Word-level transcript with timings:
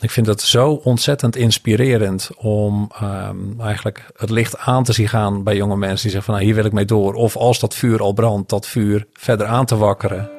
Ik 0.00 0.10
vind 0.10 0.26
het 0.26 0.42
zo 0.42 0.80
ontzettend 0.84 1.36
inspirerend 1.36 2.30
om 2.36 2.90
um, 3.02 3.60
eigenlijk 3.60 4.04
het 4.16 4.30
licht 4.30 4.58
aan 4.58 4.84
te 4.84 4.92
zien 4.92 5.08
gaan 5.08 5.42
bij 5.42 5.56
jonge 5.56 5.76
mensen 5.76 6.02
die 6.02 6.10
zeggen 6.10 6.22
van 6.22 6.34
nou, 6.34 6.46
hier 6.46 6.54
wil 6.54 6.64
ik 6.64 6.72
mee 6.72 6.84
door. 6.84 7.14
Of 7.14 7.36
als 7.36 7.60
dat 7.60 7.74
vuur 7.74 8.00
al 8.00 8.12
brandt, 8.12 8.48
dat 8.48 8.66
vuur 8.66 9.06
verder 9.12 9.46
aan 9.46 9.66
te 9.66 9.76
wakkeren. 9.76 10.30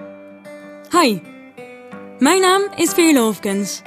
Hi, 0.91 1.19
mijn 2.19 2.41
naam 2.41 2.61
is 2.75 2.89
Veerle 2.89 3.19
Hofkens. 3.19 3.81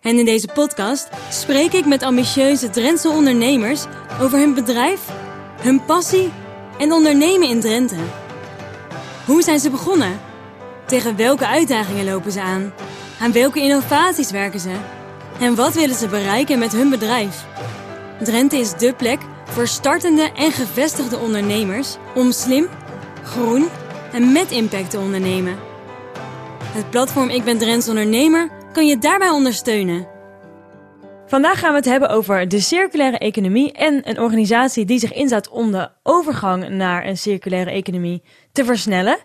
En 0.00 0.18
in 0.18 0.24
deze 0.24 0.48
podcast 0.54 1.08
spreek 1.30 1.72
ik 1.72 1.86
met 1.86 2.02
ambitieuze 2.02 2.70
Drentse 2.70 3.08
ondernemers 3.08 3.84
over 4.20 4.38
hun 4.38 4.54
bedrijf, 4.54 5.00
hun 5.60 5.84
passie 5.84 6.32
en 6.78 6.92
ondernemen 6.92 7.48
in 7.48 7.60
Drenthe. 7.60 7.96
Hoe 9.26 9.42
zijn 9.42 9.60
ze 9.60 9.70
begonnen? 9.70 10.20
Tegen 10.86 11.16
welke 11.16 11.46
uitdagingen 11.46 12.04
lopen 12.04 12.32
ze 12.32 12.40
aan? 12.40 12.72
Aan 13.22 13.32
welke 13.32 13.60
innovaties 13.60 14.30
werken 14.30 14.60
ze? 14.60 14.76
En 15.40 15.54
wat 15.54 15.74
willen 15.74 15.94
ze 15.94 16.08
bereiken 16.08 16.58
met 16.58 16.72
hun 16.72 16.90
bedrijf? 16.90 17.46
Drenthe 18.22 18.56
is 18.56 18.74
dé 18.74 18.94
plek 18.94 19.20
voor 19.44 19.66
startende 19.66 20.30
en 20.36 20.52
gevestigde 20.52 21.18
ondernemers 21.18 21.96
om 22.14 22.32
slim, 22.32 22.68
groen 23.22 23.68
en 24.12 24.32
met 24.32 24.50
impact 24.50 24.90
te 24.90 24.98
ondernemen. 24.98 25.56
Het 26.64 26.90
platform 26.90 27.28
Ik 27.28 27.44
ben 27.44 27.58
Drents 27.58 27.88
Ondernemer 27.88 28.50
kan 28.72 28.86
je 28.86 28.98
daarbij 28.98 29.30
ondersteunen. 29.30 30.06
Vandaag 31.26 31.58
gaan 31.58 31.70
we 31.70 31.76
het 31.76 31.84
hebben 31.84 32.08
over 32.08 32.48
de 32.48 32.60
circulaire 32.60 33.18
economie 33.18 33.72
en 33.72 34.08
een 34.08 34.20
organisatie 34.20 34.84
die 34.84 34.98
zich 34.98 35.12
inzet 35.12 35.48
om 35.48 35.72
de 35.72 35.88
overgang 36.02 36.68
naar 36.68 37.06
een 37.06 37.18
circulaire 37.18 37.70
economie 37.70 38.22
te 38.52 38.64
versnellen 38.64 39.18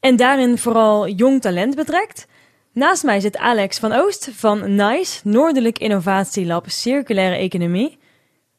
en 0.00 0.16
daarin 0.16 0.58
vooral 0.58 1.08
jong 1.08 1.40
talent 1.40 1.74
betrekt. 1.74 2.26
Naast 2.74 3.02
mij 3.02 3.20
zit 3.20 3.36
Alex 3.36 3.78
van 3.78 3.92
Oost 3.92 4.30
van 4.32 4.74
NICE, 4.74 5.20
Noordelijk 5.24 5.78
Innovatielab 5.78 6.64
Circulaire 6.70 7.36
Economie. 7.36 7.98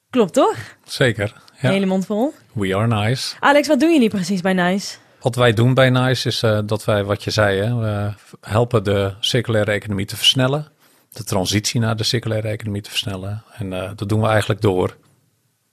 Klopt 0.09 0.33
toch? 0.33 0.57
Zeker. 0.83 1.33
Ja. 1.61 1.69
Hele 1.69 1.85
mond 1.85 2.05
vol. 2.05 2.33
We 2.53 2.75
are 2.75 2.87
NICE. 2.87 3.35
Alex, 3.39 3.67
wat 3.67 3.79
doen 3.79 3.93
jullie 3.93 4.09
precies 4.09 4.41
bij 4.41 4.53
NICE? 4.53 4.97
Wat 5.19 5.35
wij 5.35 5.53
doen 5.53 5.73
bij 5.73 5.89
NICE 5.89 6.27
is 6.27 6.43
uh, 6.43 6.59
dat 6.65 6.85
wij, 6.85 7.03
wat 7.03 7.23
je 7.23 7.31
zei, 7.31 7.59
hè, 7.59 7.75
we 7.75 8.13
helpen 8.41 8.83
de 8.83 9.13
circulaire 9.19 9.71
economie 9.71 10.05
te 10.05 10.17
versnellen. 10.17 10.67
De 11.09 11.23
transitie 11.23 11.79
naar 11.79 11.95
de 11.95 12.03
circulaire 12.03 12.47
economie 12.47 12.81
te 12.81 12.89
versnellen. 12.89 13.43
En 13.57 13.71
uh, 13.71 13.91
dat 13.95 14.09
doen 14.09 14.21
we 14.21 14.27
eigenlijk 14.27 14.61
door 14.61 14.97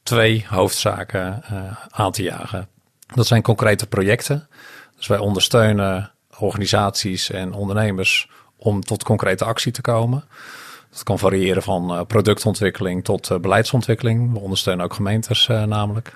twee 0.03 0.45
hoofdzaken 0.49 1.43
uh, 1.53 1.77
aan 1.91 2.13
te 2.13 2.23
jagen. 2.23 2.69
Dat 3.15 3.27
zijn 3.27 3.43
concrete 3.43 3.87
projecten. 3.87 4.49
Dus 4.97 5.07
wij 5.07 5.19
ondersteunen 5.19 6.12
organisaties 6.43 7.31
en 7.31 7.53
ondernemers 7.53 8.29
om 8.57 8.81
tot 8.81 9.03
concrete 9.03 9.45
actie 9.45 9.73
te 9.73 9.81
komen. 9.81 10.25
Dat 10.91 11.03
kan 11.03 11.19
variëren 11.19 11.63
van 11.63 12.05
productontwikkeling 12.07 13.05
tot 13.05 13.41
beleidsontwikkeling. 13.41 14.33
We 14.33 14.39
ondersteunen 14.39 14.85
ook 14.85 14.95
gemeentes 14.95 15.47
namelijk. 15.47 16.13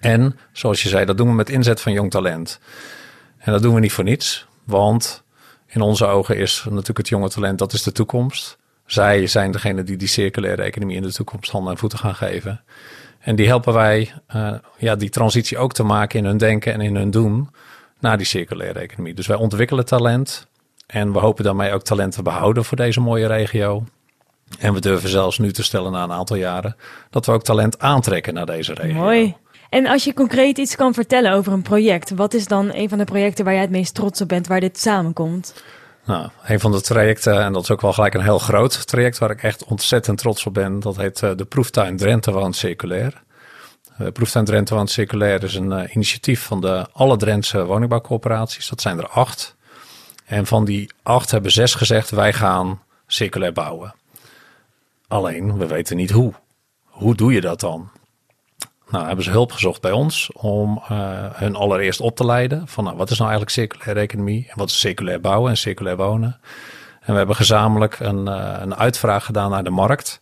En 0.00 0.38
zoals 0.52 0.82
je 0.82 0.88
zei, 0.88 1.04
dat 1.04 1.16
doen 1.16 1.28
we 1.28 1.34
met 1.34 1.50
inzet 1.50 1.80
van 1.80 1.92
jong 1.92 2.10
talent. 2.10 2.60
En 3.38 3.52
dat 3.52 3.62
doen 3.62 3.74
we 3.74 3.80
niet 3.80 3.92
voor 3.92 4.04
niets, 4.04 4.46
want 4.64 5.22
in 5.66 5.80
onze 5.80 6.06
ogen 6.06 6.36
is 6.36 6.64
natuurlijk 6.64 6.98
het 6.98 7.08
jonge 7.08 7.28
talent, 7.28 7.58
dat 7.58 7.72
is 7.72 7.82
de 7.82 7.92
toekomst. 7.92 8.58
Zij 8.86 9.26
zijn 9.26 9.50
degene 9.50 9.82
die 9.82 9.96
die 9.96 10.08
circulaire 10.08 10.62
economie 10.62 10.96
in 10.96 11.02
de 11.02 11.12
toekomst 11.12 11.50
handen 11.50 11.72
en 11.72 11.78
voeten 11.78 11.98
gaan 11.98 12.14
geven. 12.14 12.62
En 13.18 13.36
die 13.36 13.46
helpen 13.46 13.72
wij 13.72 14.12
ja, 14.78 14.96
die 14.96 15.10
transitie 15.10 15.58
ook 15.58 15.72
te 15.72 15.82
maken 15.82 16.18
in 16.18 16.24
hun 16.24 16.38
denken 16.38 16.72
en 16.72 16.80
in 16.80 16.96
hun 16.96 17.10
doen 17.10 17.50
naar 18.00 18.16
die 18.16 18.26
circulaire 18.26 18.78
economie. 18.78 19.14
Dus 19.14 19.26
wij 19.26 19.36
ontwikkelen 19.36 19.84
talent 19.84 20.46
en 20.86 21.12
we 21.12 21.18
hopen 21.18 21.44
daarmee 21.44 21.72
ook 21.72 21.82
talent 21.82 22.12
te 22.12 22.22
behouden 22.22 22.64
voor 22.64 22.76
deze 22.76 23.00
mooie 23.00 23.26
regio. 23.26 23.84
En 24.58 24.74
we 24.74 24.80
durven 24.80 25.08
zelfs 25.08 25.38
nu 25.38 25.52
te 25.52 25.62
stellen 25.62 25.92
na 25.92 26.02
een 26.02 26.12
aantal 26.12 26.36
jaren 26.36 26.76
dat 27.10 27.26
we 27.26 27.32
ook 27.32 27.42
talent 27.42 27.78
aantrekken 27.78 28.34
naar 28.34 28.46
deze 28.46 28.74
regio. 28.74 28.94
Mooi. 28.94 29.36
En 29.68 29.86
als 29.86 30.04
je 30.04 30.14
concreet 30.14 30.58
iets 30.58 30.76
kan 30.76 30.94
vertellen 30.94 31.32
over 31.32 31.52
een 31.52 31.62
project, 31.62 32.10
wat 32.10 32.34
is 32.34 32.46
dan 32.46 32.70
een 32.74 32.88
van 32.88 32.98
de 32.98 33.04
projecten 33.04 33.44
waar 33.44 33.54
jij 33.54 33.62
het 33.62 33.70
meest 33.70 33.94
trots 33.94 34.20
op 34.20 34.28
bent, 34.28 34.46
waar 34.46 34.60
dit 34.60 34.78
samenkomt? 34.78 35.62
Nou, 36.04 36.28
een 36.44 36.60
van 36.60 36.72
de 36.72 36.80
trajecten, 36.80 37.42
en 37.42 37.52
dat 37.52 37.62
is 37.62 37.70
ook 37.70 37.80
wel 37.80 37.92
gelijk 37.92 38.14
een 38.14 38.22
heel 38.22 38.38
groot 38.38 38.86
traject 38.86 39.18
waar 39.18 39.30
ik 39.30 39.42
echt 39.42 39.64
ontzettend 39.64 40.18
trots 40.18 40.46
op 40.46 40.54
ben, 40.54 40.80
dat 40.80 40.96
heet 40.96 41.22
uh, 41.22 41.30
de 41.36 41.44
Proeftuin 41.44 41.96
Drenthe 41.96 42.32
Woont 42.32 42.56
Circulair. 42.56 43.22
De 43.98 44.04
uh, 44.04 44.12
Proeftuin 44.12 44.44
Drenthe 44.44 44.74
Woont 44.74 44.90
Circulair 44.90 45.42
is 45.42 45.54
een 45.54 45.70
uh, 45.70 45.94
initiatief 45.94 46.42
van 46.42 46.60
de 46.60 46.86
alle 46.92 47.16
Drentse 47.16 47.64
woningbouwcorporaties. 47.64 48.68
Dat 48.68 48.80
zijn 48.80 48.98
er 48.98 49.08
acht. 49.08 49.56
En 50.24 50.46
van 50.46 50.64
die 50.64 50.92
acht 51.02 51.30
hebben 51.30 51.50
zes 51.50 51.74
gezegd, 51.74 52.10
wij 52.10 52.32
gaan 52.32 52.82
circulair 53.06 53.52
bouwen. 53.52 53.94
Alleen, 55.08 55.58
we 55.58 55.66
weten 55.66 55.96
niet 55.96 56.10
hoe. 56.10 56.32
Hoe 56.84 57.14
doe 57.14 57.32
je 57.32 57.40
dat 57.40 57.60
dan? 57.60 57.90
Nou, 58.90 59.06
hebben 59.06 59.24
ze 59.24 59.30
hulp 59.30 59.52
gezocht 59.52 59.80
bij 59.80 59.92
ons 59.92 60.32
om 60.32 60.82
uh, 60.82 60.88
hun 61.32 61.54
allereerst 61.54 62.00
op 62.00 62.16
te 62.16 62.24
leiden 62.24 62.68
van 62.68 62.84
nou, 62.84 62.96
wat 62.96 63.10
is 63.10 63.18
nou 63.18 63.30
eigenlijk 63.30 63.58
circulaire 63.58 64.00
economie 64.00 64.46
en 64.48 64.58
wat 64.58 64.68
is 64.68 64.80
circulair 64.80 65.20
bouwen 65.20 65.50
en 65.50 65.56
circulair 65.56 65.96
wonen. 65.96 66.40
En 67.00 67.12
we 67.12 67.18
hebben 67.18 67.36
gezamenlijk 67.36 68.00
een, 68.00 68.26
een 68.62 68.76
uitvraag 68.76 69.24
gedaan 69.24 69.50
naar 69.50 69.64
de 69.64 69.70
markt, 69.70 70.18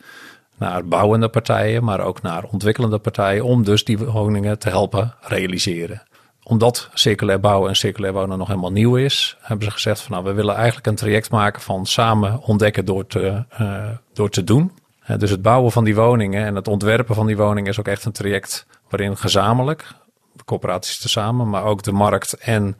naar 0.58 0.84
bouwende 0.84 1.28
partijen, 1.28 1.84
maar 1.84 2.00
ook 2.00 2.22
naar 2.22 2.44
ontwikkelende 2.44 2.98
partijen, 2.98 3.44
om 3.44 3.64
dus 3.64 3.84
die 3.84 3.98
woningen 3.98 4.58
te 4.58 4.68
helpen 4.68 5.14
realiseren. 5.20 6.02
Omdat 6.42 6.90
circulair 6.94 7.40
bouwen 7.40 7.68
en 7.68 7.76
circulair 7.76 8.12
wonen 8.12 8.38
nog 8.38 8.48
helemaal 8.48 8.72
nieuw 8.72 8.96
is, 8.96 9.36
hebben 9.40 9.66
ze 9.66 9.72
gezegd 9.72 10.00
van 10.00 10.12
nou, 10.12 10.24
we 10.24 10.32
willen 10.32 10.54
eigenlijk 10.54 10.86
een 10.86 10.94
traject 10.94 11.30
maken 11.30 11.62
van 11.62 11.86
samen 11.86 12.40
ontdekken 12.42 12.84
door 12.84 13.06
te, 13.06 13.44
uh, 13.60 13.88
door 14.12 14.30
te 14.30 14.44
doen 14.44 14.72
dus 15.18 15.30
het 15.30 15.42
bouwen 15.42 15.72
van 15.72 15.84
die 15.84 15.94
woningen 15.94 16.44
en 16.44 16.54
het 16.54 16.68
ontwerpen 16.68 17.14
van 17.14 17.26
die 17.26 17.36
woningen 17.36 17.70
is 17.70 17.78
ook 17.78 17.88
echt 17.88 18.04
een 18.04 18.12
traject 18.12 18.66
waarin 18.88 19.16
gezamenlijk, 19.16 19.84
de 20.32 20.44
corporaties 20.44 20.98
tezamen, 20.98 21.48
maar 21.48 21.64
ook 21.64 21.82
de 21.82 21.92
markt 21.92 22.32
en 22.32 22.76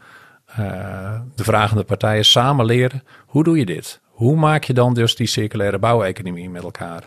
uh, 0.50 1.20
de 1.34 1.44
vragende 1.44 1.84
partijen 1.84 2.25
samen 2.25 2.65
leren 2.65 3.03
hoe 3.26 3.44
doe 3.44 3.59
je 3.59 3.66
dit? 3.66 4.00
Hoe 4.10 4.36
maak 4.36 4.65
je 4.65 4.72
dan 4.72 4.94
dus 4.94 5.16
die 5.16 5.26
circulaire 5.26 5.78
bouweconomie 5.78 6.50
met 6.50 6.62
elkaar? 6.62 7.03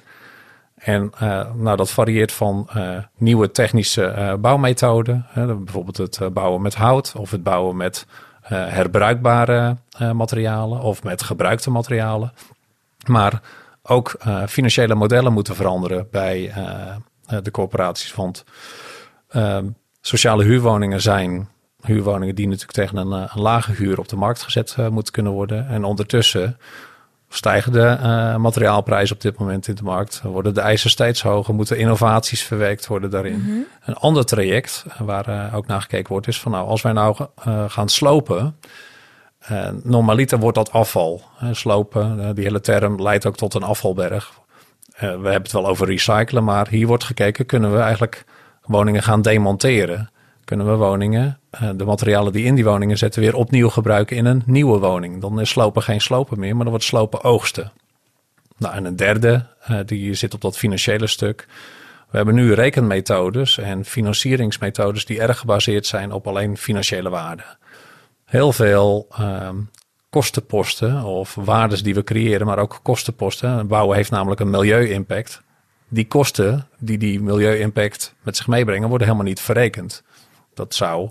En 0.79 1.11
uh, 1.21 1.53
nou, 1.53 1.77
dat 1.77 1.91
varieert 1.91 2.31
van 2.31 2.69
uh, 2.75 2.97
nieuwe 3.17 3.51
technische 3.51 4.37
bouwmethoden, 4.41 5.25
bijvoorbeeld 5.33 5.97
het 5.97 6.33
bouwen 6.33 6.61
met 6.61 6.75
hout 6.75 7.13
of 7.17 7.31
het 7.31 7.43
bouwen 7.43 7.77
met 7.77 8.05
herbruikbare 8.41 9.77
materialen 10.13 10.79
of 10.79 11.03
met 11.03 11.23
gebruikte 11.23 11.71
materialen. 11.71 12.33
Maar 13.07 13.41
ook 13.83 14.15
financiële 14.47 14.95
modellen 14.95 15.33
moeten 15.33 15.55
veranderen 15.55 16.07
bij 16.11 16.53
de 17.43 17.51
corporaties. 17.51 18.13
Want 18.13 18.43
uh, 19.31 19.57
sociale 20.01 20.43
huurwoningen 20.43 21.01
zijn 21.01 21.49
huurwoningen 21.81 22.35
die 22.35 22.45
natuurlijk 22.47 22.73
tegen 22.73 22.97
een, 22.97 23.11
een 23.11 23.41
lage 23.41 23.71
huur 23.71 23.99
op 23.99 24.07
de 24.07 24.15
markt 24.15 24.41
gezet 24.41 24.77
moeten 24.91 25.13
kunnen 25.13 25.31
worden. 25.31 25.67
En 25.67 25.83
ondertussen 25.83 26.57
stijgen 27.29 27.71
de 27.71 27.97
materiaalprijzen 28.37 29.15
op 29.15 29.21
dit 29.21 29.37
moment 29.37 29.67
in 29.67 29.75
de 29.75 29.83
markt. 29.83 30.21
Worden 30.23 30.53
de 30.53 30.61
eisen 30.61 30.89
steeds 30.89 31.21
hoger, 31.21 31.53
moeten 31.53 31.77
innovaties 31.77 32.43
verwerkt 32.43 32.87
worden 32.87 33.09
daarin. 33.09 33.39
Mm 33.39 33.45
-hmm. 33.45 33.65
Een 33.85 33.95
ander 33.95 34.25
traject 34.25 34.85
waar 34.97 35.53
ook 35.53 35.67
naar 35.67 35.81
gekeken 35.81 36.11
wordt 36.11 36.27
is 36.27 36.39
van 36.39 36.51
nou, 36.51 36.67
als 36.67 36.81
wij 36.81 36.91
nou 36.91 37.15
gaan 37.67 37.89
slopen 37.89 38.55
normaliter 39.83 40.39
wordt 40.39 40.57
dat 40.57 40.71
afval. 40.71 41.21
Slopen, 41.51 42.35
die 42.35 42.43
hele 42.43 42.61
term 42.61 43.01
leidt 43.01 43.25
ook 43.25 43.35
tot 43.35 43.53
een 43.53 43.63
afvalberg. 43.63 44.31
we 44.99 45.05
hebben 45.05 45.33
het 45.33 45.51
wel 45.51 45.67
over 45.67 45.87
recyclen, 45.87 46.43
maar 46.43 46.67
hier 46.69 46.87
wordt 46.87 47.03
gekeken, 47.03 47.45
kunnen 47.45 47.73
we 47.73 47.79
eigenlijk 47.79 48.25
woningen 48.63 49.03
gaan 49.03 49.21
demonteren? 49.21 50.09
Kunnen 50.49 50.69
we 50.69 50.75
woningen, 50.75 51.39
de 51.75 51.85
materialen 51.85 52.33
die 52.33 52.45
in 52.45 52.55
die 52.55 52.63
woningen 52.63 52.97
zitten, 52.97 53.21
weer 53.21 53.35
opnieuw 53.35 53.69
gebruiken 53.69 54.17
in 54.17 54.25
een 54.25 54.43
nieuwe 54.45 54.79
woning? 54.79 55.21
Dan 55.21 55.39
is 55.39 55.49
slopen 55.49 55.81
geen 55.81 56.01
slopen 56.01 56.39
meer, 56.39 56.53
maar 56.53 56.63
dan 56.63 56.69
wordt 56.69 56.85
slopen 56.85 57.23
oogsten. 57.23 57.71
Nou, 58.57 58.75
en 58.75 58.85
een 58.85 58.95
derde, 58.95 59.45
die 59.85 60.13
zit 60.13 60.33
op 60.33 60.41
dat 60.41 60.57
financiële 60.57 61.07
stuk. 61.07 61.47
We 62.09 62.17
hebben 62.17 62.35
nu 62.35 62.53
rekenmethodes 62.53 63.57
en 63.57 63.85
financieringsmethodes 63.85 65.05
die 65.05 65.19
erg 65.19 65.39
gebaseerd 65.39 65.85
zijn 65.85 66.11
op 66.11 66.27
alleen 66.27 66.57
financiële 66.57 67.09
waarden 67.09 67.57
heel 68.29 68.51
veel 68.51 69.07
um, 69.19 69.69
kostenposten 70.09 71.03
of 71.03 71.35
waardes 71.35 71.83
die 71.83 71.93
we 71.93 72.03
creëren, 72.03 72.47
maar 72.47 72.59
ook 72.59 72.79
kostenposten. 72.83 73.67
Bouwen 73.67 73.95
heeft 73.95 74.11
namelijk 74.11 74.41
een 74.41 74.49
milieu-impact. 74.49 75.41
Die 75.87 76.07
kosten 76.07 76.67
die 76.79 76.97
die 76.97 77.21
milieu-impact 77.21 78.15
met 78.21 78.37
zich 78.37 78.47
meebrengen, 78.47 78.89
worden 78.89 79.07
helemaal 79.07 79.27
niet 79.27 79.39
verrekend. 79.39 80.03
Dat 80.59 80.75
zou 80.75 81.09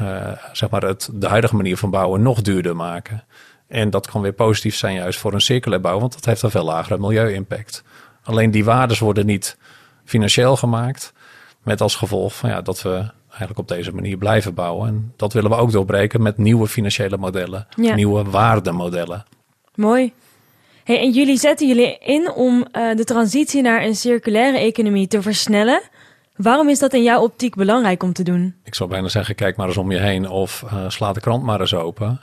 uh, 0.00 0.32
zeg 0.52 0.70
maar 0.70 0.82
het, 0.82 1.08
de 1.12 1.26
huidige 1.26 1.56
manier 1.56 1.76
van 1.76 1.90
bouwen 1.90 2.22
nog 2.22 2.42
duurder 2.42 2.76
maken. 2.76 3.24
En 3.68 3.90
dat 3.90 4.10
kan 4.10 4.20
weer 4.20 4.32
positief 4.32 4.76
zijn 4.76 4.94
juist 4.94 5.18
voor 5.18 5.32
een 5.32 5.40
circulair 5.40 5.80
bouw, 5.80 5.98
want 5.98 6.12
dat 6.12 6.24
heeft 6.24 6.42
een 6.42 6.50
veel 6.50 6.64
lagere 6.64 6.98
milieu-impact. 6.98 7.82
Alleen 8.22 8.50
die 8.50 8.64
waardes 8.64 8.98
worden 8.98 9.26
niet 9.26 9.56
financieel 10.04 10.56
gemaakt, 10.56 11.12
met 11.62 11.80
als 11.80 11.94
gevolg 11.94 12.36
van 12.36 12.50
ja, 12.50 12.62
dat 12.62 12.82
we 12.82 13.10
eigenlijk 13.28 13.58
op 13.58 13.68
deze 13.68 13.92
manier 13.92 14.16
blijven 14.16 14.54
bouwen. 14.54 14.88
En 14.88 15.12
dat 15.16 15.32
willen 15.32 15.50
we 15.50 15.56
ook 15.56 15.72
doorbreken 15.72 16.22
met 16.22 16.38
nieuwe 16.38 16.66
financiële 16.66 17.16
modellen, 17.16 17.66
ja. 17.76 17.94
nieuwe 17.94 18.24
waardemodellen. 18.24 19.24
Mooi. 19.74 20.12
Hey, 20.84 20.98
en 20.98 21.10
jullie 21.10 21.38
zetten 21.38 21.68
jullie 21.68 21.98
in 21.98 22.32
om 22.32 22.66
uh, 22.72 22.96
de 22.96 23.04
transitie 23.04 23.62
naar 23.62 23.82
een 23.82 23.94
circulaire 23.94 24.58
economie 24.58 25.06
te 25.06 25.22
versnellen. 25.22 25.82
Waarom 26.36 26.68
is 26.68 26.78
dat 26.78 26.92
in 26.92 27.02
jouw 27.02 27.22
optiek 27.22 27.54
belangrijk 27.54 28.02
om 28.02 28.12
te 28.12 28.22
doen? 28.22 28.54
Ik 28.64 28.74
zou 28.74 28.90
bijna 28.90 29.08
zeggen, 29.08 29.34
kijk 29.34 29.56
maar 29.56 29.66
eens 29.66 29.76
om 29.76 29.90
je 29.90 29.98
heen 29.98 30.28
of 30.28 30.64
uh, 30.64 30.88
sla 30.88 31.12
de 31.12 31.20
krant 31.20 31.42
maar 31.42 31.60
eens 31.60 31.74
open. 31.74 32.20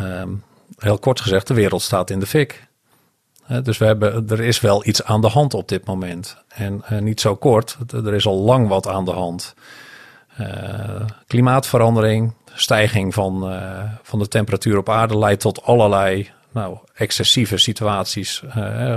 Um, 0.00 0.42
heel 0.76 0.98
kort 0.98 1.20
gezegd, 1.20 1.46
de 1.46 1.54
wereld 1.54 1.82
staat 1.82 2.10
in 2.10 2.20
de 2.20 2.26
fik. 2.26 2.70
Dus 3.62 3.78
we 3.78 3.84
hebben, 3.84 4.28
er 4.28 4.40
is 4.40 4.60
wel 4.60 4.86
iets 4.86 5.04
aan 5.04 5.20
de 5.20 5.28
hand 5.28 5.54
op 5.54 5.68
dit 5.68 5.86
moment. 5.86 6.36
En 6.48 6.84
uh, 6.92 6.98
niet 6.98 7.20
zo 7.20 7.36
kort, 7.36 7.76
er 7.92 8.14
is 8.14 8.26
al 8.26 8.36
lang 8.36 8.68
wat 8.68 8.88
aan 8.88 9.04
de 9.04 9.10
hand. 9.10 9.54
klimaatverandering, 11.26 12.34
stijging 12.54 13.14
van, 13.14 13.60
van 14.02 14.18
de 14.18 14.28
temperatuur 14.28 14.78
op 14.78 14.88
aarde 14.88 15.18
leidt 15.18 15.40
tot 15.40 15.62
allerlei 15.62 16.30
nou, 16.52 16.78
excessieve 16.94 17.56
situaties. 17.56 18.42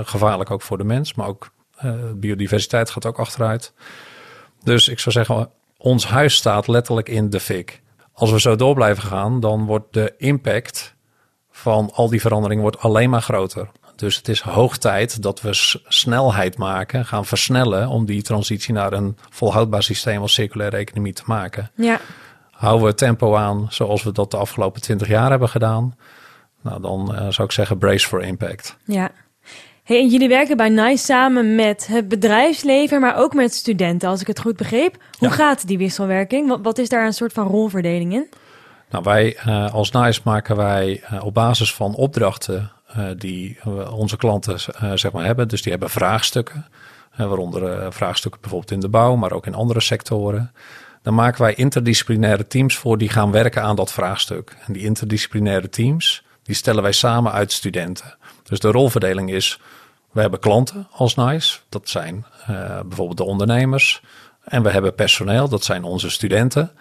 gevaarlijk 0.04 0.52
ook 0.52 0.62
voor 0.62 0.78
de 0.78 0.84
mens, 0.84 1.14
maar 1.14 1.28
ook 1.28 1.52
biodiversiteit 2.16 2.90
gaat 2.90 3.06
ook 3.06 3.20
achteruit. 3.20 3.74
Dus 4.66 4.88
ik 4.88 5.00
zou 5.00 5.16
zeggen, 5.16 5.50
ons 5.78 6.06
huis 6.06 6.36
staat 6.36 6.68
letterlijk 6.68 7.10
in 7.10 7.30
de 7.30 7.40
fik. 7.40 7.82
Als 8.14 8.32
we 8.32 8.40
zo 8.40 8.56
door 8.56 8.76
blijven 8.76 9.04
gaan, 9.04 9.40
dan 9.40 9.66
wordt 9.66 9.94
de 9.94 10.14
impact 10.18 10.96
van 11.52 11.92
al 11.94 12.10
die 12.10 12.22
veranderingen 12.22 12.62
wordt 12.64 12.80
alleen 12.80 13.10
maar 13.10 13.22
groter. 13.22 13.70
Dus 13.96 14.16
het 14.16 14.28
is 14.28 14.42
hoog 14.42 14.78
tijd 14.78 15.22
dat 15.22 15.42
we 15.42 15.50
snelheid 15.88 16.58
maken, 16.58 17.06
gaan 17.06 17.26
versnellen 17.26 17.88
om 17.88 18.06
die 18.06 18.22
transitie 18.22 18.74
naar 18.74 18.94
een 18.94 19.18
volhoudbaar 19.30 19.84
systeem 19.84 20.22
als 20.22 20.34
circulaire 20.34 20.78
economie 20.78 21.14
te 21.14 21.24
maken. 21.26 21.72
Ja. 21.76 22.00
Houden 22.52 22.82
we 22.82 22.88
het 22.88 22.98
tempo 22.98 23.36
aan 23.36 23.68
zoals 23.70 24.04
we 24.04 24.12
dat 24.12 24.32
de 24.32 24.38
afgelopen 24.38 24.82
twintig 24.82 25.08
jaar 25.08 25.30
hebben 25.30 25.50
gedaan, 25.50 25.96
nou 26.62 26.82
dan 26.82 27.12
uh, 27.12 27.18
zou 27.18 27.44
ik 27.48 27.52
zeggen 27.52 27.78
brace 27.78 28.08
for 28.08 28.22
impact. 28.22 28.78
Ja. 28.86 29.12
Hey, 29.86 30.00
en 30.00 30.08
jullie 30.08 30.28
werken 30.28 30.58
bij 30.58 30.70
NICE 30.70 31.04
samen 31.04 31.56
met 31.56 31.88
het 31.88 32.08
bedrijfsleven, 32.08 33.02
maar 33.02 33.18
ook 33.18 33.34
met 33.34 33.54
studenten, 33.54 34.10
als 34.10 34.22
ik 34.22 34.28
het 34.28 34.40
goed 34.40 34.56
begreep. 34.56 34.98
Hoe 35.20 35.30
gaat 35.30 35.68
die 35.68 35.78
wisselwerking? 35.78 36.48
Wat, 36.48 36.60
wat, 36.62 36.78
is 36.78 36.90
daar 36.90 37.06
een 37.06 37.14
soort 37.14 37.34
van 37.34 37.48
rolverdeling 37.48 38.14
in? 38.14 38.30
Nou, 38.90 39.04
wij 39.04 39.38
uh, 39.48 39.74
als 39.74 39.92
NICE 39.92 40.22
maken 40.24 40.56
wij 40.56 41.04
uh, 41.14 41.26
op 41.26 41.34
basis 41.34 41.74
van 41.74 41.96
opdrachten 41.96 42.72
uh, 42.98 43.06
die 43.18 43.58
onze 43.92 44.18
klanten 44.18 44.60
zeg 45.00 45.12
maar 45.12 45.26
hebben. 45.26 45.48
Dus 45.48 45.62
die 45.62 45.72
hebben 45.72 45.90
vraagstukken, 45.90 46.66
waaronder 47.18 47.94
vraagstukken 47.94 48.42
bijvoorbeeld 48.42 48.72
in 48.72 48.80
de 48.80 48.90
bouw, 48.90 49.16
maar 49.16 49.32
ook 49.32 49.46
in 49.46 49.56
andere 49.56 49.82
sectoren. 49.82 50.52
Dan 51.02 51.14
maken 51.14 51.42
wij 51.42 51.54
interdisciplinaire 51.54 52.48
teams 52.48 52.78
voor 52.78 52.98
die 52.98 53.10
gaan 53.10 53.32
werken 53.32 53.62
aan 53.62 53.76
dat 53.76 53.92
vraagstuk. 53.92 54.58
En 54.66 54.74
die 54.74 54.84
interdisciplinaire 54.84 55.70
teams, 55.70 56.25
die 56.46 56.56
stellen 56.56 56.84
wij 56.84 56.92
samen 56.92 57.32
uit 57.32 57.52
studenten. 57.52 58.16
Dus 58.44 58.60
de 58.60 58.72
rolverdeling 58.72 59.32
is, 59.32 59.60
we 60.12 60.22
hebben 60.22 60.40
klanten 60.40 60.88
als 60.92 61.16
NICE, 61.16 61.60
dat 61.70 61.90
zijn 61.90 62.26
uh, 62.50 62.80
bijvoorbeeld 62.86 63.18
de 63.18 63.24
ondernemers. 63.24 64.02
En 64.44 64.64
we 64.64 64.70
hebben 64.70 64.96
personeel, 64.96 65.50
dat 65.50 65.64
zijn 65.64 65.84
onze 65.84 66.10
studenten. 66.10 66.72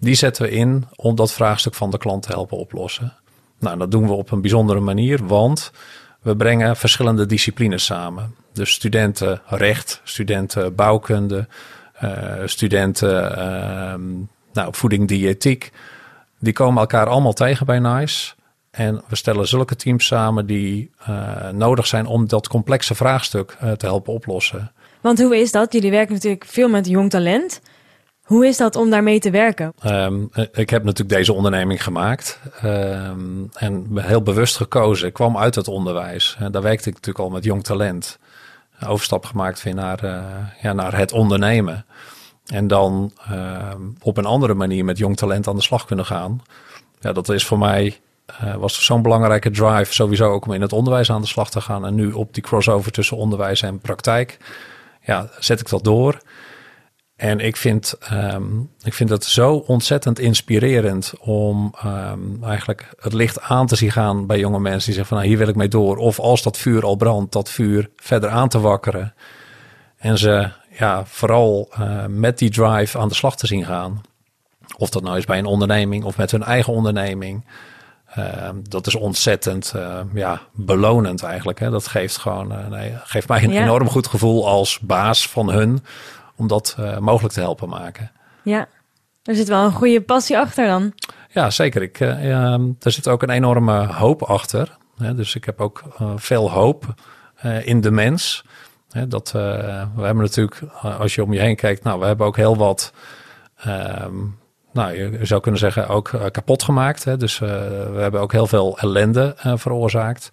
Die 0.00 0.14
zetten 0.14 0.42
we 0.42 0.50
in 0.50 0.86
om 0.94 1.14
dat 1.14 1.32
vraagstuk 1.32 1.74
van 1.74 1.90
de 1.90 1.98
klant 1.98 2.22
te 2.22 2.28
helpen 2.32 2.58
oplossen. 2.58 3.12
Nou, 3.58 3.78
dat 3.78 3.90
doen 3.90 4.06
we 4.06 4.12
op 4.12 4.30
een 4.30 4.40
bijzondere 4.40 4.80
manier, 4.80 5.26
want 5.26 5.72
we 6.20 6.36
brengen 6.36 6.76
verschillende 6.76 7.26
disciplines 7.26 7.84
samen. 7.84 8.34
Dus 8.52 8.72
studenten 8.72 9.40
recht, 9.46 10.00
studenten 10.04 10.74
bouwkunde, 10.74 11.48
uh, 12.02 12.32
studenten 12.44 13.38
uh, 13.38 13.94
nou, 14.52 14.74
voeding, 14.74 15.08
diëtiek. 15.08 15.72
Die 16.38 16.52
komen 16.52 16.80
elkaar 16.80 17.06
allemaal 17.06 17.32
tegen 17.32 17.66
bij 17.66 17.78
NICE. 17.78 18.34
En 18.76 19.02
we 19.08 19.16
stellen 19.16 19.48
zulke 19.48 19.76
teams 19.76 20.06
samen 20.06 20.46
die 20.46 20.90
uh, 21.08 21.48
nodig 21.48 21.86
zijn 21.86 22.06
om 22.06 22.28
dat 22.28 22.48
complexe 22.48 22.94
vraagstuk 22.94 23.56
uh, 23.62 23.72
te 23.72 23.86
helpen 23.86 24.12
oplossen. 24.12 24.72
Want 25.00 25.22
hoe 25.22 25.36
is 25.36 25.52
dat? 25.52 25.72
Jullie 25.72 25.90
werken 25.90 26.14
natuurlijk 26.14 26.44
veel 26.44 26.68
met 26.68 26.86
jong 26.86 27.10
talent. 27.10 27.60
Hoe 28.22 28.46
is 28.46 28.56
dat 28.56 28.76
om 28.76 28.90
daarmee 28.90 29.18
te 29.18 29.30
werken? 29.30 29.72
Um, 29.86 30.30
ik 30.52 30.70
heb 30.70 30.84
natuurlijk 30.84 31.16
deze 31.16 31.32
onderneming 31.32 31.82
gemaakt 31.82 32.40
um, 32.64 33.48
en 33.54 33.86
heel 33.94 34.22
bewust 34.22 34.56
gekozen. 34.56 35.06
Ik 35.06 35.12
kwam 35.12 35.38
uit 35.38 35.54
het 35.54 35.68
onderwijs. 35.68 36.36
En 36.38 36.52
daar 36.52 36.62
werkte 36.62 36.88
ik 36.88 36.94
natuurlijk 36.94 37.24
al 37.24 37.30
met 37.30 37.44
jong 37.44 37.64
talent. 37.64 38.18
Overstap 38.86 39.24
gemaakt 39.24 39.62
weer 39.62 39.74
naar, 39.74 40.04
uh, 40.04 40.24
ja, 40.62 40.72
naar 40.72 40.96
het 40.96 41.12
ondernemen. 41.12 41.86
En 42.46 42.66
dan 42.66 43.12
op 44.02 44.16
een 44.16 44.26
andere 44.26 44.54
manier 44.54 44.84
met 44.84 44.98
jong 44.98 45.16
talent 45.16 45.48
aan 45.48 45.56
de 45.56 45.62
slag 45.62 45.84
kunnen 45.84 46.06
gaan. 46.06 46.42
Ja, 47.00 47.12
dat 47.12 47.28
is 47.28 47.46
voor 47.46 47.58
mij 47.58 48.00
uh, 48.42 48.54
was 48.54 48.84
zo'n 48.84 49.02
belangrijke 49.02 49.50
drive 49.50 49.94
sowieso 49.94 50.30
ook 50.30 50.46
om 50.46 50.52
in 50.52 50.60
het 50.60 50.72
onderwijs 50.72 51.10
aan 51.10 51.20
de 51.20 51.26
slag 51.26 51.50
te 51.50 51.60
gaan. 51.60 51.86
En 51.86 51.94
nu 51.94 52.12
op 52.12 52.34
die 52.34 52.42
crossover 52.42 52.92
tussen 52.92 53.16
onderwijs 53.16 53.62
en 53.62 53.78
praktijk, 53.78 54.38
ja, 55.02 55.28
zet 55.38 55.60
ik 55.60 55.68
dat 55.68 55.84
door. 55.84 56.20
En 57.16 57.40
ik 57.40 57.56
vind, 57.56 57.94
um, 58.12 58.70
ik 58.82 58.94
vind 58.94 59.10
het 59.10 59.24
zo 59.24 59.54
ontzettend 59.54 60.18
inspirerend 60.18 61.12
om 61.20 61.74
um, 61.84 62.44
eigenlijk 62.44 62.94
het 62.98 63.12
licht 63.12 63.40
aan 63.40 63.66
te 63.66 63.76
zien 63.76 63.90
gaan 63.90 64.26
bij 64.26 64.38
jonge 64.38 64.60
mensen 64.60 64.84
die 64.84 64.94
zeggen 64.94 65.06
van 65.06 65.16
nou, 65.16 65.28
hier 65.28 65.38
wil 65.38 65.48
ik 65.48 65.56
mee 65.56 65.68
door. 65.68 65.96
Of 65.96 66.18
als 66.18 66.42
dat 66.42 66.58
vuur 66.58 66.84
al 66.84 66.96
brandt, 66.96 67.32
dat 67.32 67.50
vuur 67.50 67.90
verder 67.96 68.30
aan 68.30 68.48
te 68.48 68.60
wakkeren. 68.60 69.14
En 69.96 70.18
ze 70.18 70.50
ja, 70.78 71.04
vooral 71.06 71.72
uh, 71.80 72.04
met 72.08 72.38
die 72.38 72.50
drive 72.50 72.98
aan 72.98 73.08
de 73.08 73.14
slag 73.14 73.36
te 73.36 73.46
zien 73.46 73.64
gaan. 73.64 74.00
Of 74.76 74.90
dat 74.90 75.02
nou 75.02 75.16
is 75.16 75.24
bij 75.24 75.38
een 75.38 75.44
onderneming 75.44 76.04
of 76.04 76.16
met 76.16 76.30
hun 76.30 76.42
eigen 76.42 76.72
onderneming. 76.72 77.44
Uh, 78.18 78.48
dat 78.62 78.86
is 78.86 78.94
ontzettend 78.94 79.72
uh, 79.76 80.00
ja, 80.14 80.40
belonend 80.52 81.22
eigenlijk. 81.22 81.60
Hè? 81.60 81.70
Dat 81.70 81.86
geeft, 81.86 82.16
gewoon, 82.16 82.52
uh, 82.52 82.66
nee, 82.66 82.94
geeft 83.04 83.28
mij 83.28 83.44
een 83.44 83.52
ja. 83.52 83.62
enorm 83.62 83.88
goed 83.88 84.06
gevoel 84.06 84.48
als 84.48 84.80
baas 84.80 85.28
van 85.28 85.50
hun 85.50 85.84
om 86.36 86.46
dat 86.46 86.76
mogelijk 87.00 87.34
te 87.34 87.40
helpen 87.40 87.68
maken. 87.68 88.10
Ja, 88.42 88.68
er 89.22 89.34
zit 89.34 89.48
wel 89.48 89.64
een 89.64 89.72
goede 89.72 90.00
passie 90.00 90.38
achter 90.38 90.66
dan. 90.66 90.92
Ja, 91.30 91.50
zeker. 91.50 91.82
Ik, 91.82 92.00
ehm, 92.00 92.70
er 92.80 92.92
zit 92.92 93.08
ook 93.08 93.22
een 93.22 93.30
enorme 93.30 93.86
hoop 93.86 94.22
achter. 94.22 94.76
Hè? 94.96 95.14
Dus 95.14 95.34
ik 95.34 95.44
heb 95.44 95.60
ook 95.60 95.82
veel 96.16 96.50
hoop 96.50 96.94
in 97.64 97.80
de 97.80 97.90
mens. 97.90 98.44
Hè? 98.90 99.08
Dat, 99.08 99.30
we 99.30 100.02
hebben 100.02 100.24
natuurlijk, 100.24 100.62
als 100.82 101.14
je 101.14 101.22
om 101.22 101.32
je 101.32 101.40
heen 101.40 101.56
kijkt, 101.56 101.82
nou, 101.82 102.00
we 102.00 102.06
hebben 102.06 102.26
ook 102.26 102.36
heel 102.36 102.56
wat 102.56 102.92
ehm, 103.56 104.14
nou, 104.76 105.18
je 105.18 105.26
zou 105.26 105.40
kunnen 105.40 105.60
zeggen, 105.60 105.88
ook 105.88 106.12
uh, 106.12 106.24
kapot 106.30 106.62
gemaakt. 106.62 107.04
Hè? 107.04 107.16
Dus 107.16 107.40
uh, 107.40 107.48
we 107.92 107.98
hebben 107.98 108.20
ook 108.20 108.32
heel 108.32 108.46
veel 108.46 108.78
ellende 108.78 109.36
uh, 109.46 109.52
veroorzaakt. 109.56 110.30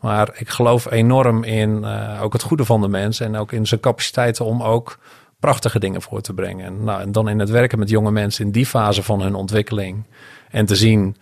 Maar 0.00 0.30
ik 0.34 0.48
geloof 0.48 0.90
enorm 0.90 1.44
in 1.44 1.84
ook 2.20 2.32
het 2.32 2.42
goede 2.42 2.64
van 2.64 2.80
de 2.80 2.88
mens 2.88 3.20
en 3.20 3.36
ook 3.36 3.52
in 3.52 3.66
zijn 3.66 3.80
capaciteiten 3.80 4.44
om 4.44 4.62
ook 4.62 4.98
prachtige 5.40 5.78
dingen 5.78 6.02
voor 6.02 6.20
te 6.20 6.34
brengen. 6.34 6.66
En, 6.66 6.84
nou, 6.84 7.00
en 7.00 7.12
dan 7.12 7.28
in 7.28 7.38
het 7.38 7.50
werken 7.50 7.78
met 7.78 7.88
jonge 7.88 8.10
mensen 8.10 8.44
in 8.44 8.52
die 8.52 8.66
fase 8.66 9.02
van 9.02 9.22
hun 9.22 9.34
ontwikkeling 9.34 10.06
en 10.50 10.66
te 10.66 10.76
zien 10.76 11.16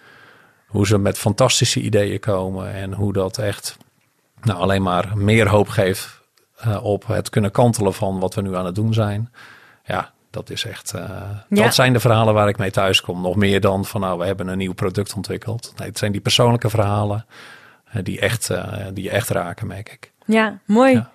hoe 0.66 0.86
ze 0.86 0.98
met 0.98 1.18
fantastische 1.18 1.80
ideeën 1.80 2.20
komen 2.20 2.72
en 2.72 2.92
hoe 2.92 3.12
dat 3.12 3.38
echt 3.38 3.76
nou, 4.42 4.58
alleen 4.58 4.82
maar 4.82 5.12
meer 5.14 5.48
hoop 5.48 5.68
geeft 5.68 6.20
op 6.82 7.06
het 7.06 7.30
kunnen 7.30 7.50
kantelen 7.50 7.94
van 7.94 8.18
wat 8.18 8.34
we 8.34 8.42
nu 8.42 8.56
aan 8.56 8.66
het 8.66 8.74
doen 8.74 8.94
zijn. 8.94 9.32
Ja, 9.84 10.12
dat 10.32 10.50
is 10.50 10.64
echt. 10.64 10.92
Uh, 10.94 11.00
ja. 11.48 11.62
Dat 11.62 11.74
zijn 11.74 11.92
de 11.92 12.00
verhalen 12.00 12.34
waar 12.34 12.48
ik 12.48 12.58
mee 12.58 12.70
thuis 12.70 13.00
kom. 13.00 13.20
Nog 13.20 13.36
meer 13.36 13.60
dan 13.60 13.84
van 13.84 14.00
nou, 14.00 14.18
we 14.18 14.24
hebben 14.24 14.48
een 14.48 14.58
nieuw 14.58 14.72
product 14.72 15.14
ontwikkeld. 15.14 15.72
Nee, 15.76 15.88
het 15.88 15.98
zijn 15.98 16.12
die 16.12 16.20
persoonlijke 16.20 16.70
verhalen 16.70 17.26
uh, 17.94 18.02
die, 18.02 18.20
echt, 18.20 18.50
uh, 18.50 18.74
die 18.92 19.10
echt 19.10 19.28
raken, 19.28 19.66
merk 19.66 19.92
ik. 19.92 20.12
Ja, 20.26 20.58
mooi. 20.66 20.92
Ja. 20.92 21.10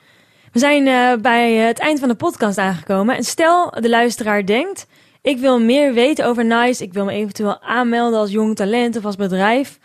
We 0.51 0.59
zijn 0.59 1.21
bij 1.21 1.53
het 1.53 1.79
eind 1.79 1.99
van 1.99 2.07
de 2.07 2.15
podcast 2.15 2.57
aangekomen. 2.57 3.15
En 3.15 3.23
stel 3.23 3.69
de 3.69 3.89
luisteraar 3.89 4.45
denkt: 4.45 4.87
ik 5.21 5.39
wil 5.39 5.59
meer 5.59 5.93
weten 5.93 6.25
over 6.25 6.45
Nice. 6.45 6.83
Ik 6.83 6.93
wil 6.93 7.05
me 7.05 7.11
eventueel 7.11 7.61
aanmelden 7.61 8.19
als 8.19 8.31
jong 8.31 8.55
talent 8.55 8.97
of 8.97 9.05
als 9.05 9.15
bedrijf. 9.15 9.79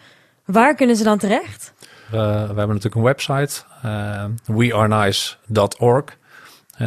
Waar 0.44 0.74
kunnen 0.74 0.96
ze 0.96 1.04
dan 1.04 1.18
terecht? 1.18 1.72
we 2.10 2.18
hebben 2.18 2.68
natuurlijk 2.68 2.94
een 2.94 3.02
website, 3.02 3.62
wearenice.org 4.46 6.04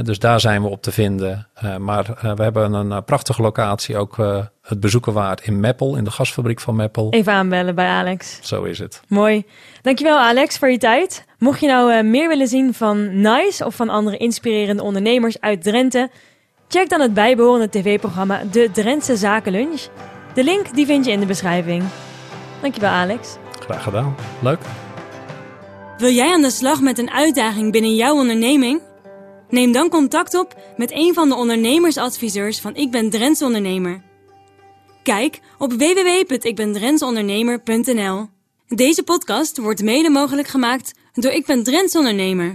dus 0.04 0.20
daar 0.20 0.39
zijn 0.39 0.62
we 0.62 0.68
op 0.68 0.82
te 0.82 0.92
vinden. 0.92 1.48
Uh, 1.63 1.77
maar 1.77 2.06
uh, 2.10 2.36
we 2.36 2.44
hebben 2.44 2.74
een 2.74 2.92
uh, 2.92 2.98
prachtige 3.06 3.42
locatie, 3.42 3.98
ook 3.98 4.18
het 4.62 4.80
bezoeken 4.80 5.13
waard 5.13 5.42
in 5.42 5.60
Meppel, 5.60 5.96
in 5.96 6.04
de 6.04 6.12
gasfabriek 6.12 6.60
van 6.60 6.75
Meppel. 6.75 7.12
Even 7.12 7.34
aanbellen 7.34 7.75
bij 7.75 7.88
Alex. 7.88 8.39
Zo 8.42 8.63
is 8.63 8.80
het. 8.80 9.01
Mooi. 9.08 9.46
Dankjewel 9.82 10.18
Alex 10.18 10.58
voor 10.58 10.70
je 10.70 10.77
tijd. 10.77 11.25
Mocht 11.39 11.60
je 11.60 11.68
nou 11.68 12.04
meer 12.04 12.27
willen 12.27 12.48
zien 12.48 12.74
van 12.74 13.22
NICE 13.22 13.65
of 13.65 13.75
van 13.75 13.89
andere 13.89 14.18
inspirerende 14.18 14.84
ondernemers 14.84 15.42
uit 15.42 15.63
Drenthe, 15.63 16.10
check 16.68 16.89
dan 16.89 17.01
het 17.01 17.13
bijbehorende 17.13 17.70
tv-programma 17.70 18.42
De 18.51 18.70
Drentse 18.74 19.15
Zakenlunch. 19.15 19.82
De 20.34 20.44
link 20.44 20.75
die 20.75 20.86
vind 20.86 21.06
je 21.06 21.12
in 21.12 21.20
de 21.20 21.25
beschrijving. 21.25 21.84
Dankjewel 22.62 22.89
Alex. 22.89 23.38
Graag 23.60 23.84
gedaan. 23.84 24.15
Leuk. 24.42 24.60
Wil 25.98 26.12
jij 26.12 26.34
aan 26.34 26.42
de 26.42 26.50
slag 26.50 26.82
met 26.82 26.98
een 26.98 27.12
uitdaging 27.12 27.72
binnen 27.72 27.96
jouw 27.96 28.15
onderneming? 28.15 28.82
Neem 29.55 29.71
dan 29.71 29.89
contact 29.89 30.33
op 30.33 30.55
met 30.77 30.91
een 30.91 31.13
van 31.13 31.29
de 31.29 31.35
ondernemersadviseurs 31.35 32.59
van 32.59 32.75
Ik 32.75 32.91
ben 32.91 33.09
Drents 33.09 33.41
Ondernemer. 33.41 34.01
Kijk 35.03 35.39
op 35.57 35.74
www.ikbendrentsondernemer.nl. 35.74 38.27
Deze 38.67 39.03
podcast 39.03 39.57
wordt 39.57 39.83
mede 39.83 40.09
mogelijk 40.09 40.47
gemaakt 40.47 40.93
door 41.13 41.31
Ik 41.31 41.45
ben 41.45 41.63
Drents 41.63 41.95
ondernemer. 41.95 42.53